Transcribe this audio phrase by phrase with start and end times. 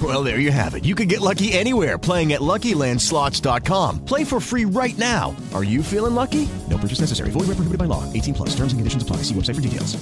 [0.00, 0.84] Well, there you have it.
[0.84, 4.04] You can get lucky anywhere playing at LuckyLandSlots.com.
[4.04, 5.34] Play for free right now.
[5.52, 6.48] Are you feeling lucky?
[6.70, 7.30] No purchase necessary.
[7.30, 8.04] Void where prohibited by law.
[8.12, 8.50] 18 plus.
[8.50, 9.24] Terms and conditions apply.
[9.24, 9.98] See website for details.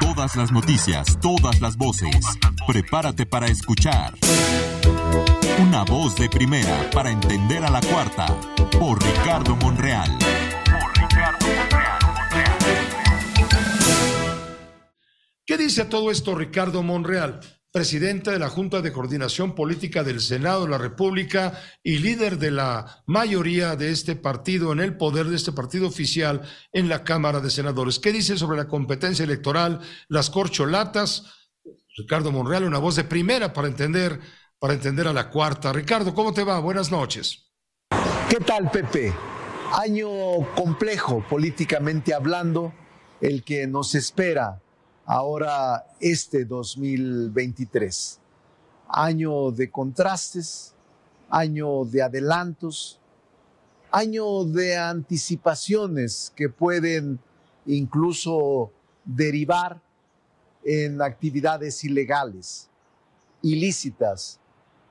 [0.00, 2.14] Todas las noticias, todas las voces.
[2.66, 4.14] Prepárate para escuchar.
[5.60, 8.26] Una voz de primera para entender a la cuarta.
[8.78, 10.10] Por Ricardo Monreal.
[10.18, 11.46] Por Ricardo
[15.46, 17.40] ¿Qué dice todo esto Ricardo Monreal?
[17.74, 22.52] Presidente de la Junta de Coordinación Política del Senado de la República y líder de
[22.52, 27.40] la mayoría de este partido en el poder de este partido oficial en la Cámara
[27.40, 27.98] de Senadores.
[27.98, 31.24] ¿Qué dice sobre la competencia electoral, las corcholatas?
[31.96, 34.20] Ricardo Monreal, una voz de primera para entender,
[34.60, 35.72] para entender a la cuarta.
[35.72, 36.60] Ricardo, ¿cómo te va?
[36.60, 37.50] Buenas noches.
[38.30, 39.12] ¿Qué tal, Pepe?
[39.72, 40.08] Año
[40.54, 42.72] complejo políticamente hablando,
[43.20, 44.60] el que nos espera
[45.04, 48.20] ahora este 2023.
[48.88, 50.74] Año de contrastes,
[51.28, 53.00] año de adelantos,
[53.90, 57.18] año de anticipaciones que pueden
[57.66, 58.72] incluso
[59.04, 59.80] derivar
[60.64, 62.68] en actividades ilegales,
[63.42, 64.40] ilícitas,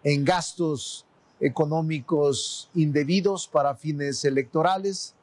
[0.03, 1.05] en gastos
[1.39, 5.15] económicos indebidos para fines electorales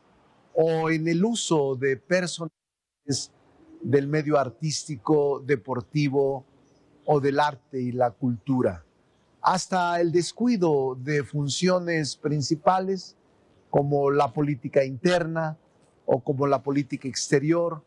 [0.54, 2.50] o en el uso de personas
[3.80, 6.44] del medio artístico, deportivo
[7.06, 8.84] o del arte y la cultura,
[9.42, 13.16] hasta el descuido de funciones principales
[13.70, 15.56] como la política interna
[16.04, 17.82] o como la política exterior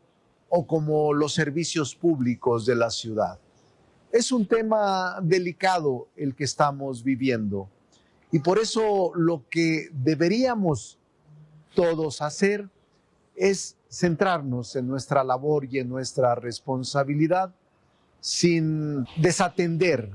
[0.50, 3.40] o como los servicios públicos de la ciudad.
[4.12, 7.70] Es un tema delicado el que estamos viviendo
[8.32, 10.98] y por eso lo que deberíamos
[11.76, 12.70] todos hacer
[13.36, 17.54] es centrarnos en nuestra labor y en nuestra responsabilidad
[18.20, 20.10] sin desatender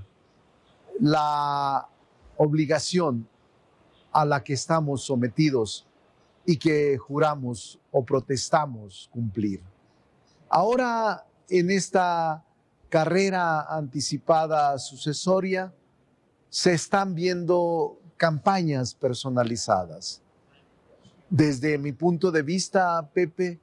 [0.98, 1.86] la
[2.36, 3.28] obligación
[4.10, 5.86] a la que estamos sometidos
[6.44, 9.62] y que juramos o protestamos cumplir.
[10.48, 12.44] Ahora, en esta
[12.88, 15.72] carrera anticipada sucesoria,
[16.48, 20.20] se están viendo campañas personalizadas
[21.30, 23.60] desde mi punto de vista, Pepe,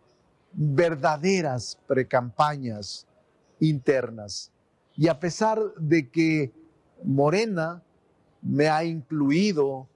[0.55, 3.05] verdaderas precampañas
[3.59, 4.51] internas.
[4.95, 6.53] Y a pesar de que
[7.03, 7.83] Morena
[8.41, 9.87] me ha incluido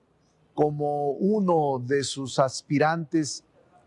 [0.54, 3.44] como uno de sus aspirantes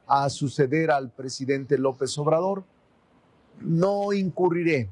[0.06, 2.64] a suceder al presidente López Obrador,
[3.60, 4.88] no incurriré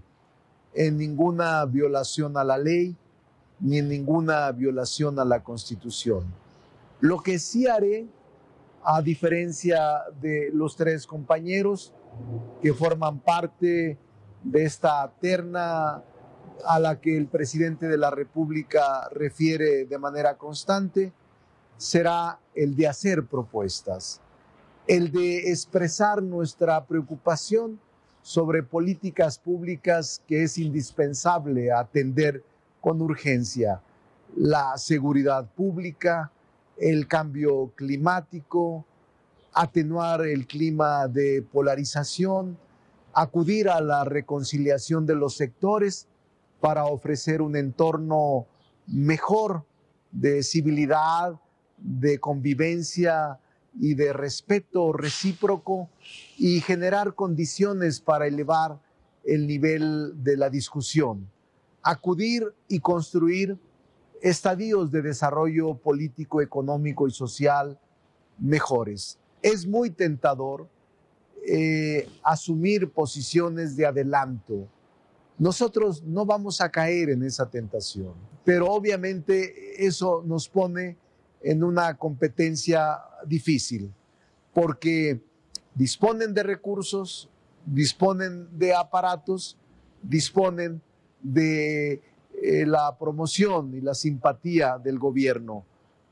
[0.74, 2.94] en ninguna violación a la ley
[3.58, 6.24] ni en ninguna violación a la Constitución.
[7.00, 8.06] Lo que sí haré
[8.82, 11.92] a diferencia de los tres compañeros
[12.62, 13.98] que forman parte
[14.42, 16.02] de esta terna
[16.64, 21.12] a la que el presidente de la República refiere de manera constante,
[21.76, 24.20] será el de hacer propuestas,
[24.86, 27.80] el de expresar nuestra preocupación
[28.22, 32.44] sobre políticas públicas que es indispensable atender
[32.80, 33.80] con urgencia,
[34.36, 36.30] la seguridad pública,
[36.80, 38.86] el cambio climático,
[39.52, 42.58] atenuar el clima de polarización,
[43.12, 46.08] acudir a la reconciliación de los sectores
[46.60, 48.46] para ofrecer un entorno
[48.86, 49.64] mejor
[50.10, 51.38] de civilidad,
[51.76, 53.38] de convivencia
[53.78, 55.88] y de respeto recíproco
[56.38, 58.80] y generar condiciones para elevar
[59.24, 61.30] el nivel de la discusión.
[61.82, 63.58] Acudir y construir
[64.20, 67.78] estadios de desarrollo político, económico y social
[68.38, 69.18] mejores.
[69.42, 70.68] Es muy tentador
[71.46, 74.68] eh, asumir posiciones de adelanto.
[75.38, 78.12] Nosotros no vamos a caer en esa tentación,
[78.44, 80.98] pero obviamente eso nos pone
[81.42, 83.90] en una competencia difícil,
[84.52, 85.22] porque
[85.74, 87.30] disponen de recursos,
[87.64, 89.56] disponen de aparatos,
[90.02, 90.82] disponen
[91.22, 92.02] de
[92.42, 95.64] eh, la promoción y la simpatía del gobierno.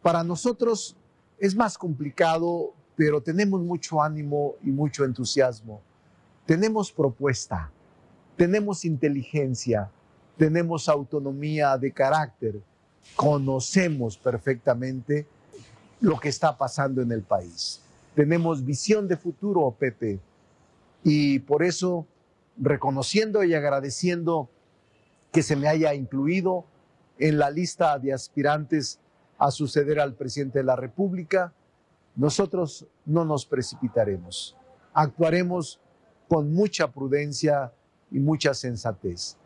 [0.03, 0.95] Para nosotros
[1.39, 5.81] es más complicado, pero tenemos mucho ánimo y mucho entusiasmo.
[6.45, 7.71] Tenemos propuesta,
[8.37, 9.91] tenemos inteligencia,
[10.37, 12.61] tenemos autonomía de carácter,
[13.17, 15.27] conocemos perfectamente
[16.01, 17.81] lo que está pasando en el país.
[18.15, 20.21] Tenemos visión de futuro, Pepe,
[21.05, 22.07] y por eso,
[22.57, 24.51] reconociendo y agradeciendo
[25.39, 26.65] que se me haya incluido
[27.17, 28.99] en la lista de aspirantes
[29.39, 31.53] a suceder al presidente de la República,
[32.17, 34.57] nosotros no nos precipitaremos.
[34.93, 35.79] Actuaremos
[36.27, 37.73] con mucha prudencia
[38.11, 39.37] y mucha sensatez.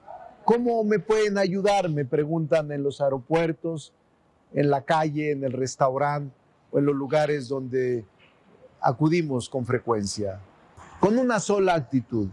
[0.46, 1.90] ¿Cómo me pueden ayudar?
[1.90, 3.92] Me preguntan en los aeropuertos,
[4.54, 6.34] en la calle, en el restaurante
[6.70, 8.06] o en los lugares donde
[8.80, 10.40] acudimos con frecuencia.
[11.00, 12.30] Con una sola actitud.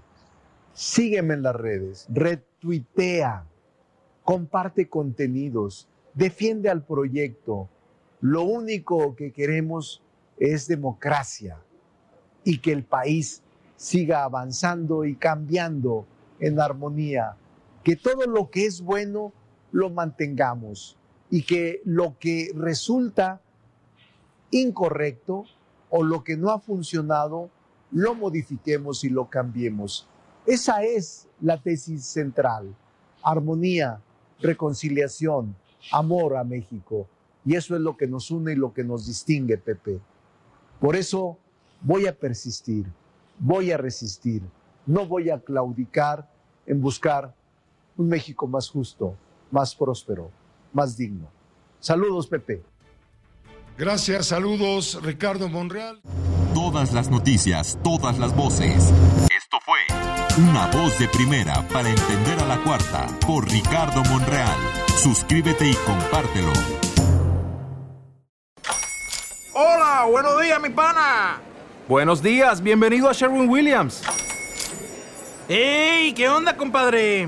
[0.82, 3.46] Sígueme en las redes, retuitea,
[4.24, 7.68] comparte contenidos, defiende al proyecto.
[8.22, 10.02] Lo único que queremos
[10.38, 11.58] es democracia
[12.46, 13.44] y que el país
[13.76, 16.06] siga avanzando y cambiando
[16.40, 17.36] en armonía.
[17.84, 19.34] Que todo lo que es bueno
[19.74, 20.98] lo mantengamos
[21.30, 23.42] y que lo que resulta
[24.50, 25.44] incorrecto
[25.90, 27.50] o lo que no ha funcionado
[27.92, 30.08] lo modifiquemos y lo cambiemos.
[30.46, 32.76] Esa es la tesis central.
[33.22, 34.02] Armonía,
[34.40, 35.56] reconciliación,
[35.92, 37.08] amor a México.
[37.46, 40.00] Y eso es lo que nos une y lo que nos distingue, Pepe.
[40.80, 41.38] Por eso
[41.82, 42.86] voy a persistir,
[43.40, 44.42] voy a resistir,
[44.86, 46.30] no voy a claudicar
[46.66, 47.34] en buscar
[47.98, 49.16] un México más justo,
[49.52, 50.32] más próspero,
[50.74, 51.28] más digno.
[51.80, 52.64] Saludos, Pepe.
[53.78, 56.02] Gracias, saludos, Ricardo Monreal.
[56.54, 58.92] Todas las noticias, todas las voces.
[60.40, 64.58] Una voz de primera para entender a la cuarta por Ricardo Monreal.
[64.98, 66.54] Suscríbete y compártelo.
[69.54, 71.42] Hola, buenos días, mi pana.
[71.90, 74.02] Buenos días, bienvenido a Sherwin Williams.
[75.50, 76.14] ¡Ey!
[76.14, 77.28] ¿Qué onda, compadre?